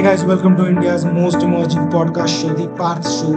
[0.00, 3.32] Hey guys, welcome to India's most emerging podcast show, The Parth Show.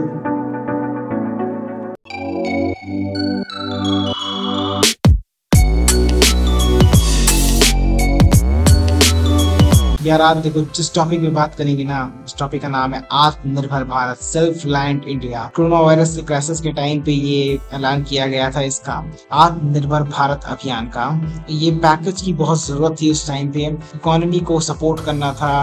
[10.04, 13.84] यार आज देखो जिस टॉपिक में बात करेंगे ना उस टॉपिक का नाम है Atmanirbhar
[13.86, 18.62] Bharat self reliant India corona virus crisis के टाइम पे ये ऐलान किया गया था
[18.64, 19.04] इसका
[19.44, 21.14] आत्मनिर्भर भारत अभियान का
[21.52, 25.56] ये पैकेज की बहुत ज़रूरत थी उस टाइम पे इकोनॉमी को सपोर्ट करना था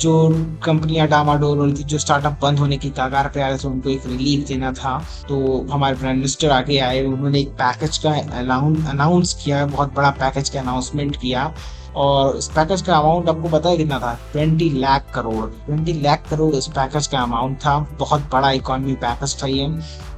[0.00, 0.28] जो
[0.64, 4.06] कंपनियाँ डामाडोल थी जो स्टार्टअप बंद होने की कगार पे आ रहे थे, उनको एक
[4.06, 8.10] रिलीफ देना था। तो हमारे प्राइम मिनिस्टर आगे आए, उन्होंने एक पैकेज का
[8.90, 11.52] अनाउंस किया, बहुत बड़ा पैकेज का अनाउंसमेंट किया।
[11.96, 14.12] और इस पैकेज का अमाउंट आपको पता है कितना था?
[14.32, 19.42] ट्वेंटी लाख करोड़ ट्वेंटी लाख करोड़ इस पैकेज का अमाउंट था। बहुत बड़ा इकोनॉमी पैकेज
[19.42, 19.68] था ये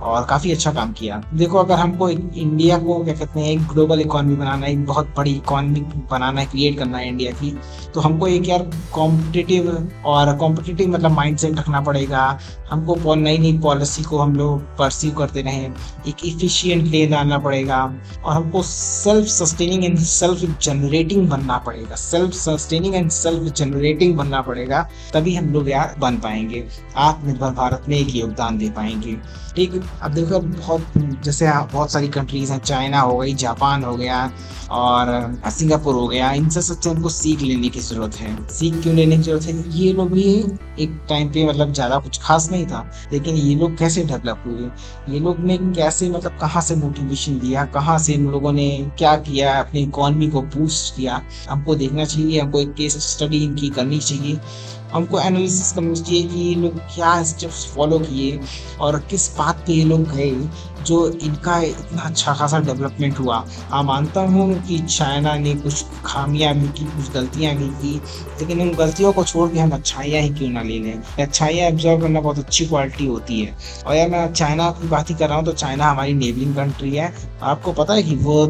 [0.01, 4.01] और काफ़ी अच्छा काम किया। देखो, अगर हमको इंडिया को क्या कहते हैं, एक ग्लोबल
[4.01, 7.57] इकोनॉमी बनाना है, एक बहुत बड़ी इकोनॉमी बनाना है क्रिएट करना है इंडिया की
[7.95, 8.63] तो हमको एक यार
[8.95, 9.71] कॉम्पिटिटिव
[10.07, 12.39] और कॉम्पिटिटिव मतलब माइंडसेट रखना पड़ेगा।
[12.71, 15.65] हमको नई नई पॉलिसी को हम लोग परस्यू करते रहे।
[16.09, 17.83] एक इफिशियंट ले डालना पड़ेगा
[18.25, 24.41] और हमको self sustaining and self generating बनना पड़ेगा। Self sustaining and self generating बनना
[24.43, 24.83] पड़ेगा,
[25.15, 26.67] तभी हम लोग यार बन पाएँगे।
[26.99, 29.17] आत्मनिर्भर भारत में एक योगदान दे पाएँगे।
[29.57, 30.93] ठीक अब देखो बहुत,
[31.25, 34.31] जैसे बहुत सारी कंट्रीज़ हैं चाइना हो गई जापान हो गया,
[34.71, 39.17] और सिंगापुर हो गया इनसे सच्चे हमको सीख लेने की ज़रूरत है। सीख क्यों लेने
[39.17, 39.71] की ज़रूरत है?
[39.71, 40.25] ये लोग भी
[40.81, 44.69] एक टाइम पे मतलब ज़्यादा कुछ खास नहीं था, लेकिन ये लोग कैसे डेवलप हुए?
[45.09, 49.17] ये लोग ने कैसे मतलब कहाँ से मोटिवेशन दिया कहाँ से इन लोगों ने क्या
[49.19, 49.59] किया?
[49.61, 51.21] अपनी इकोनॉमी को बूस्ट किया?
[51.59, 54.39] हमको देखना चाहिए हमको एक केस स्टडी इनकी करनी चाहिए।
[54.93, 58.39] हमको एनालिसिस करना चाहिए कि ये लोग क्या स्टेप्स फॉलो किए
[58.81, 60.31] और किस बात पे ये लोग गए
[60.87, 66.55] जो इनका इतना अच्छा खासा डेवलपमेंट हुआ। हाँ मानता हूँ कि चाइना ने कुछ खामियाँ
[66.55, 67.95] भी की, कुछ गलतियाँ भी की,
[68.41, 71.03] लेकिन उन गलतियों को छोड़ के हम अच्छाइयाँ ही क्यों ना ले लें?
[71.21, 73.57] अच्छाइयाँ ऑब्ज़र्व करना बहुत अच्छी क्वालिटी होती है।
[73.87, 76.95] और यार मैं चाइना की बात ही कर रहा हूँ तो चाइना हमारी नेबलिंग कंट्री
[76.97, 77.13] है।
[77.43, 78.47] आपको पता है कि वो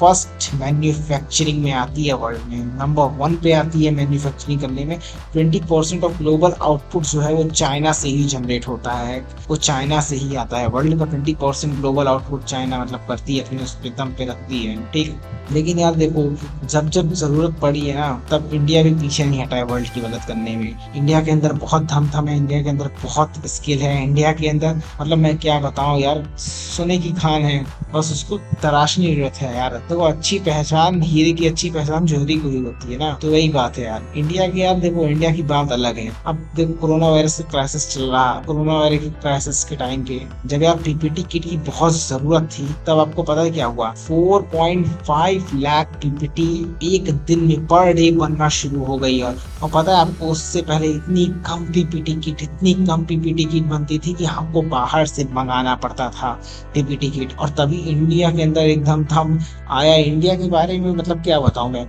[0.00, 4.98] फ़र्स्ट मैन्युफैक्चरिंग में आती है वर्ल्ड में। नंबर वन पे आती है मैन्युफैक्चरिंग करने में।
[5.32, 9.56] Twenty percent of global output जो है वो चाइना से ही जनरेट होता है। वो
[9.56, 13.44] चाइना से ही आता है। वर्ल्ड का twenty percent global output China मतलब करती है,
[13.44, 15.20] अपने उस पे दम पे रखती है। ठीक?
[15.52, 19.56] लेकिन यार देखो, जब जब ज़रूरत पड़ी है ना, तब इंडिया भी पीछे नहीं हटा
[19.56, 22.68] है वर्ल्ड की मदद करने में। इंडिया के अंदर बहुत धम धम है इंडिया के
[22.68, 27.42] अंदर बहुत स्किल है। इंडिया के अंदर मतलब मैं क्या बताऊँ यार, सोने की खान
[27.42, 32.06] है। बस उसको तराशने ज़रूरत है यार। तो वो अच्छी पहचान हीरे की अच्छी पहचान
[32.06, 33.12] जोहरी को ही होती है ना?
[33.22, 36.38] तो वही बात है यार। इंडिया की यार देखो इंडिया की बात अलग है। अब
[36.56, 41.22] देखो कोरोना वायरस क्राइसिस चल रहा कोरोना वायरस क्राइसिस के टाइम पे जब यार पीपीटी
[41.22, 43.92] किट की बहुत ज़रूरत थी तब आपको पता है क्या हुआ?
[43.98, 46.48] 4.5 लाख पीपीटी
[46.94, 50.62] एक दिन में पर डे बनना शुरू हो गई और, और पता है आपको उससे
[50.62, 55.24] पहले इतनी कम पीपीटी किट इतनी कम पीपीटी किट बनती थी कि हमको बाहर से
[55.34, 56.32] मंगाना पड़ता था
[56.74, 59.38] पीपीटी किट। और तभी इंडिया के अंदर एकदम थम
[59.74, 61.86] आया इंडिया के बारे में मतलब क्या बताऊँ मैं?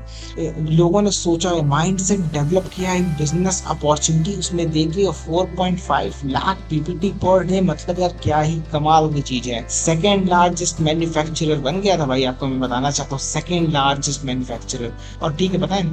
[0.71, 5.79] लोगों ने सोचा माइंड सेट डेवलप किया, एक बिज़नेस अपॉर्चुनिटी उसमें देखी और four point
[5.79, 10.81] five lakh PPT per day मतलब यार क्या ही कमाल की चीज़ है। सेकेंड लार्जेस्ट
[10.81, 15.53] मैन्युफैक्चरर बन गया था भाई, आपको मैं बताना चाहता हूँ सेकेंड लार्जेस्ट मैन्युफैक्चरर और ठीक
[15.53, 15.83] है है,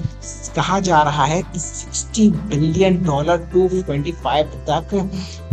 [0.56, 4.90] कहा जा रहा है कि sixty billion dollar two twenty तक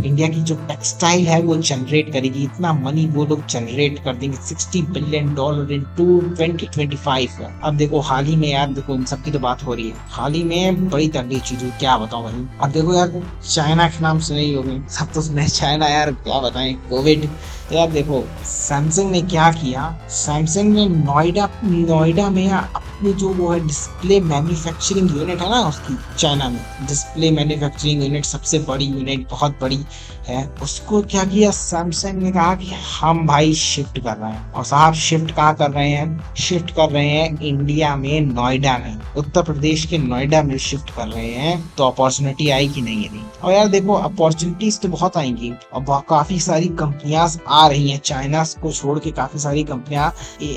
[0.04, 4.36] इंडिया की जो टेक्सटाइल है, वो जनरेट करेगी। इतना मनी वो लोग जनरेट कर देंगे
[4.38, 7.28] sixty billion dollar in two twenty twenty five
[7.64, 10.32] अब देखो, हाल ही में यार, देखो, इन सबकी तो बात हो रही है। हाल
[10.32, 12.46] ही में बड़ी तगड़ी चीज़ हुई, क्या बताओ भाई?
[12.62, 16.40] अब देखो यार, चाइना के नाम सुने ही होगी। सब तो सुने चाइना, यार, क्या
[16.40, 17.28] बताएँ, कोविड।
[17.68, 19.98] तो यार देखो, सैमसंग ने क्या किया?
[20.08, 22.50] सैमसंग ने नोएडा नोएडा में
[23.00, 28.24] अपनी जो वो है डिस्प्ले मैन्युफैक्चरिंग यूनिट है ना उसकी चाइना में। डिस्प्ले मैन्युफैक्चरिंग यूनिट
[28.24, 29.78] सबसे बड़ी यूनिट बहुत बड़ी
[30.26, 31.50] है। उसको क्या किया?
[31.50, 32.66] सैमसंग ने कहा कि
[33.00, 36.34] हम भाई शिफ्ट कर रहे हैं। और साहब शिफ्ट कहाँ कर रहे हैं?
[36.38, 41.08] शिफ्ट कर रहे हैं इंडिया में नोएडा में। उत्तर प्रदेश के नोएडा में शिफ्ट कर
[41.08, 46.02] रहे हैं। तो अपॉर्चुनिटी आएगी नहीं है और यार देखो अपॉर्चुनिटीज़ तो बहुत आएँगी। और
[46.10, 50.12] काफ़ी सारी कंपनियाँ आ रही हैं। चाइना को छोड़ के काफ़ी सारी कंपनियाँ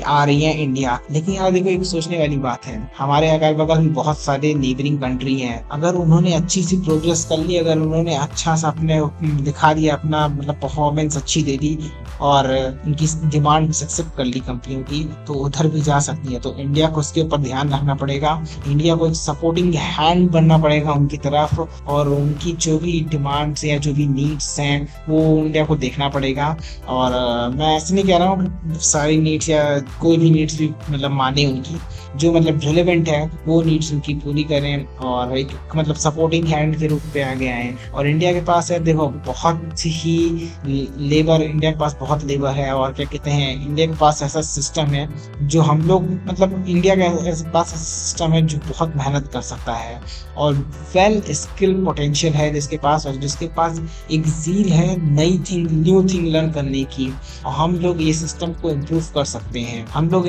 [0.06, 3.80] आ रही हैं इंडिया लेकिन यार देखो, एक सोचने वाली बात है। हमारे अगल बगल
[3.80, 8.14] में बहुत सारे नेबरिंग कंट्री हैं। अगर उन्होंने अच्छी सी प्रोग्रेस कर ली, अगर उन्होंने
[8.16, 9.00] अच्छा सा अपने
[9.42, 11.78] दिखा दिया, अपना मतलब परफॉर्मेंस अच्छी दे दी
[12.20, 12.48] और
[12.86, 16.88] उनकी डिमांड एक्सेप्ट कर ली कंपनियों की तो उधर भी जा सकती है। तो इंडिया
[16.88, 21.60] को उसके ऊपर ध्यान रखना पड़ेगा। इंडिया को एक सपोर्टिंग हैंड बनना पड़ेगा उनकी तरफ़
[21.88, 26.56] और उनकी जो भी डिमांड्स या जो भी नीड्स हैं, वो इंडिया को देखना पड़ेगा।
[26.88, 27.12] और
[27.56, 29.62] मैं ऐसे नहीं कह रहा हूँ सारी नीड्स या
[30.00, 31.76] कोई भी नीड्स भी मतलब माने उनकी।
[32.16, 36.86] जो मतलब रिलेवेंट है, वो नीड्स उनकी पूरी करें और एक मतलब सपोर्टिंग हैंड के
[36.86, 41.78] रूप पे आगे आए। और इंडिया के पास है, देखो, बहुत ही लेबर इंडिया के
[41.78, 45.08] पास बहुत लेबर है और क्या कहते हैं इंडिया के पास ऐसा सिस्टम है
[45.42, 47.08] जो हम लोग मतलब इंडिया के
[47.50, 50.00] पास ऐसा सिस्टम है जो बहुत मेहनत कर सकता है।
[50.36, 50.54] और
[50.94, 53.80] वेल स्किल पोटेंशियल है जिसके पास और जिसके पास
[54.12, 57.12] एक जील है नई थिंग न्यू थिंग लर्न करने की।
[57.46, 60.26] और हम लोग ये सिस्टम को इम्प्रूव कर सकते हैं। हम लोग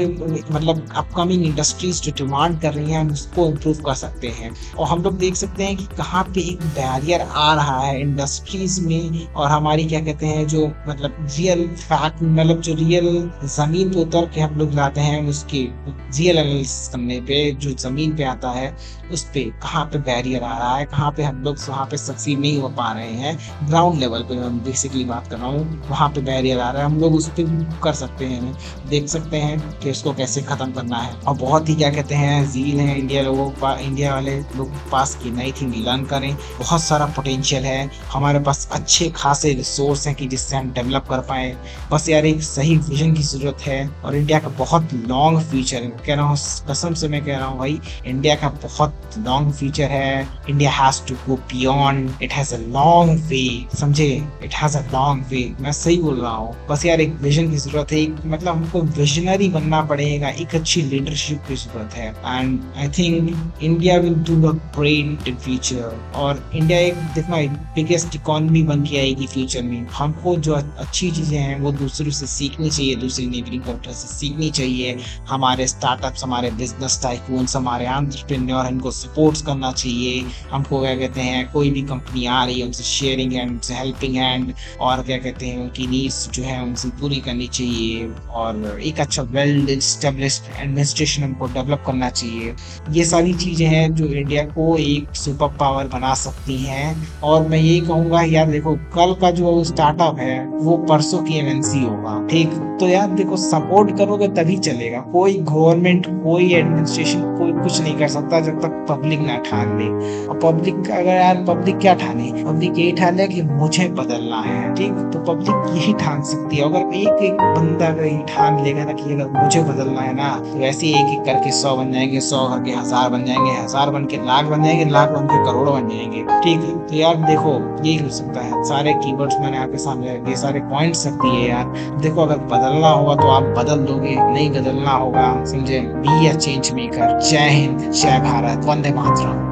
[0.52, 4.88] मतलब अपकमिंग इंडस्ट्रीज़ जो डिमांड कर रही हैं, हम उसको इम्प्रूव कर सकते हैं। और
[4.88, 9.34] हम लोग देख सकते हैं कि कहाँ पे एक बैरियर आ रहा है इंडस्ट्रीज़ में
[9.34, 14.26] और हमारी क्या कहते हैं, जो मतलब रियल फैक्ट मतलब जो रियल ज़मीन पे उतर
[14.26, 18.76] के हम लोग लाते हैं, उसकी रियल एनालिसिस करने पे, जो ज़मीन पे आता है,
[19.12, 22.40] उस पे कहाँ पे बैरियर आ रहा है, कहाँ पे हम लोग वहाँ पे सक्सीड
[22.40, 23.38] नहीं हो पा रहे हैं।
[23.68, 26.86] ग्राउंड लेवल पे हम बेसिकली बात कर रहा हूँ, वहाँ पे बैरियर आ रहा है,
[26.86, 28.56] हम लोग उस पर कर सकते हैं।
[28.90, 32.52] देख सकते हैं कि उसको कैसे ख़त्म करना है। और बहुत ही क्या कहते हैं
[32.52, 36.82] जील है इंडिया लोगों का इंडिया वाले लोग पास की नई थिंग लर्न करें। बहुत
[36.82, 41.56] सारा पोटेंशियल है। हमारे पास अच्छे खासे रिसोर्स हैं कि जिससे हम डेवलप कर पाए।
[41.92, 45.90] बस यार एक सही विजन की ज़रूरत है और इंडिया का बहुत लॉन्ग फ्यूचर है।
[46.08, 46.38] कह रहा हूँ,
[46.70, 51.02] कसम से मैं कह रहा हूँ भाई, इंडिया का बहुत लॉन्ग फ्यूचर है। India has
[51.08, 53.46] to go beyond it has a long way
[53.80, 54.08] समझे?
[54.44, 57.58] It has a long way मैं सही बोल रहा हूँ। बस यार एक विजन की
[57.58, 61.44] ज़रूरत है। मतलब हमको विजनरी बनना पड़ेगा। एक अच्छी लीडरशिप
[61.94, 67.38] है and I think India will do a great in future और इंडिया एक देखना
[67.76, 72.28] बिगेस्ट इकोनॉमी बन के आएगी फ्यूचर में। हमको जो अच्छी चीज़ें हैं, वो दूसरों से
[72.28, 74.98] सीखनी चाहिए, दूसरी नेबरिंग कंट्री से सीखनी चाहिए।
[75.28, 81.52] हमारे स्टार्टअप्स हमारे बिज़नेस टाइकून्स हमारे एंटरप्रेन्योर इनको सपोर्ट्स करना चाहिए। हमको क्या कहते हैं,
[81.52, 85.46] कोई भी कंपनी आ रही है, उनसे शेयरिंग हैंड उनसे हेल्पिंग हैंड और क्या कहते
[85.46, 91.24] हैं, उनकी नीड्स जो है, उनसे पूरी करनी चाहिए। और एक अच्छा वेल स्टेब्लिश एडमिनिस्ट्रेशन
[91.24, 92.54] हमको डेवलप करना चाहिए।
[92.92, 97.58] ये सारी चीज़ें हैं जो इंडिया को एक सुपर पावर बना सकती हैं। और मैं
[97.58, 102.54] यही कहूँगा, यार देखो, कल का जो स्टार्टअप है, वो परसों की एमएनसी होगा, ठीक?
[102.80, 108.08] तो यार देखो सपोर्ट करोगे तभी चलेगा। कोई गवर्नमेंट कोई एडमिनिस्ट्रेशन कोई कुछ नहीं कर
[108.08, 109.86] सकता जब तक पब्लिक ना ठान ले।
[110.28, 112.32] और पब्लिक अगर यार पब्लिक क्या ठाने?
[112.44, 114.92] पब्लिक यही ठान ले कि मुझे बदलना है, ठीक?
[115.14, 119.14] तो पब्लिक यही ठान सकती है। अगर एक एक बंदा अगर ठान लेगा ना कि
[119.14, 122.72] अगर मुझे बदलना है ना तो वैसे एक एक करके सौ बन जाएँगे, सौ करके
[122.72, 126.24] हज़ार बन जाएँगे, हज़ार बन के लाख बन जाएँगे, लाख बन के करोड़ बन जाएँगे।
[126.44, 126.74] ठीक है?
[126.88, 131.06] तो यार देखो यही हो सकता है। सारे कीवर्ड्स मैंने आपके सामने ये सारे पॉइंट्स
[131.08, 135.80] रख दिए यार। देखो, अगर बदलना होगा तो आप बदल दोगे, नहीं बदलना होगा, समझे?
[135.80, 139.45] बी अ चेंज मेकर जय हिंद, जय भारत, वंदे मातरम।